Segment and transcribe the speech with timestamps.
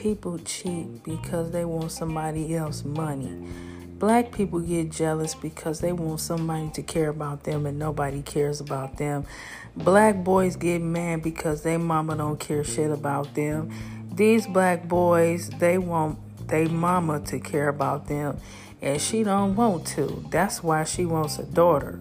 [0.00, 3.46] people cheat because they want somebody else's money.
[3.98, 8.62] Black people get jealous because they want somebody to care about them and nobody cares
[8.62, 9.26] about them.
[9.76, 13.70] Black boys get mad because they mama don't care shit about them.
[14.10, 18.38] These black boys, they want they mama to care about them
[18.80, 20.24] and she don't want to.
[20.30, 22.00] That's why she wants a daughter.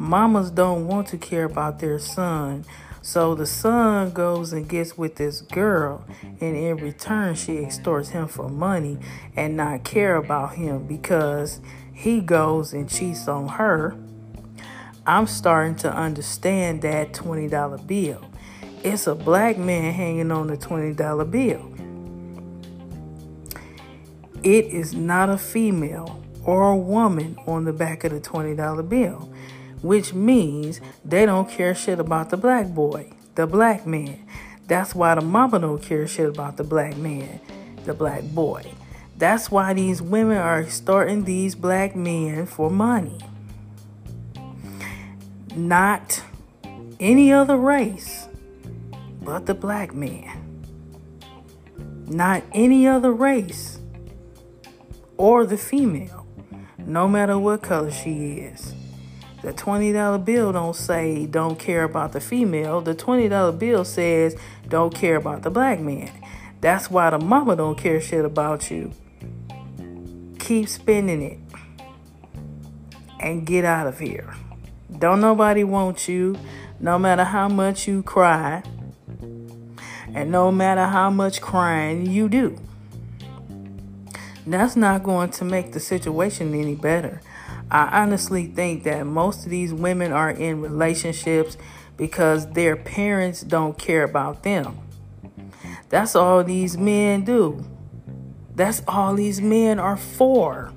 [0.00, 2.64] Mamas don't want to care about their son.
[3.02, 6.06] So the son goes and gets with this girl,
[6.40, 8.98] and in return, she extorts him for money
[9.36, 11.60] and not care about him because
[11.92, 13.94] he goes and cheats on her.
[15.06, 18.24] I'm starting to understand that $20 bill.
[18.82, 21.74] It's a black man hanging on the $20 bill.
[24.42, 29.30] It is not a female or a woman on the back of the $20 bill,
[29.82, 34.26] which means they don't care shit about the black boy, the black man.
[34.66, 37.40] That's why the mama don't care shit about the black man,
[37.84, 38.72] the black boy.
[39.16, 43.18] That's why these women are extorting these black men for money.
[45.54, 46.22] Not
[47.00, 48.28] any other race
[49.22, 50.64] but the black man.
[52.06, 53.78] Not any other race
[55.16, 56.26] or the female,
[56.78, 58.74] no matter what color she is.
[59.42, 62.80] The $20 bill don't say don't care about the female.
[62.80, 64.36] The $20 bill says
[64.68, 66.10] don't care about the black man.
[66.60, 68.92] That's why the mama don't care shit about you.
[70.38, 71.38] Keep spending it
[73.18, 74.34] and get out of here.
[74.98, 76.36] Don't nobody want you,
[76.78, 78.62] no matter how much you cry,
[80.12, 82.58] and no matter how much crying you do
[84.46, 87.20] that's not going to make the situation any better.
[87.70, 91.56] I honestly think that most of these women are in relationships
[91.96, 94.78] because their parents don't care about them.
[95.88, 97.64] That's all these men do.
[98.54, 100.72] That's all these men are for.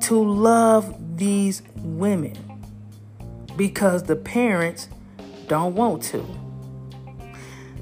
[0.00, 2.36] To love these women
[3.56, 4.88] because the parents
[5.46, 6.26] don't want to.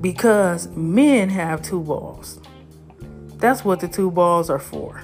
[0.00, 2.40] Because men have two balls.
[3.36, 5.02] That's what the two balls are for.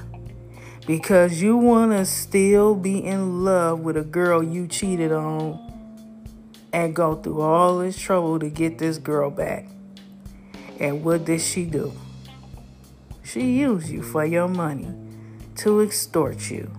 [0.86, 5.58] Because you want to still be in love with a girl you cheated on
[6.72, 9.66] and go through all this trouble to get this girl back.
[10.80, 11.92] And what did she do?
[13.22, 14.88] She used you for your money
[15.56, 16.70] to extort you.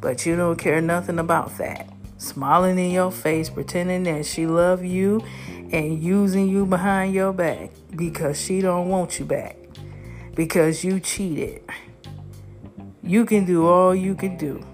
[0.00, 1.88] But you don't care nothing about that.
[2.18, 5.22] Smiling in your face, pretending that she love you
[5.72, 9.56] and using you behind your back because she don't want you back
[10.34, 11.62] because you cheated.
[13.04, 14.64] You can do all you can do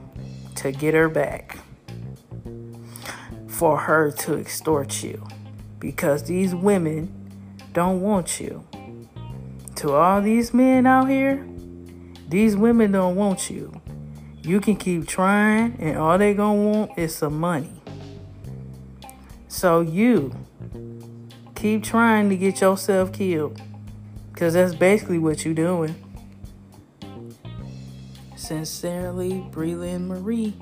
[0.56, 1.58] to get her back
[3.46, 5.26] for her to extort you
[5.78, 7.10] because these women
[7.72, 8.64] don't want you.
[9.76, 11.46] To all these men out here,
[12.28, 13.80] these women don't want you.
[14.42, 17.80] You can keep trying, and all they gonna want is some money.
[19.48, 20.34] So you
[21.54, 23.60] keep trying to get yourself killed.
[24.32, 25.94] Because that's basically what you're doing.
[28.38, 30.54] Sincerely, Breland Marie.